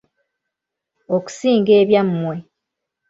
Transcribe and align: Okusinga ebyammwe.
Okusinga 1.15 1.71
ebyammwe. 1.81 2.35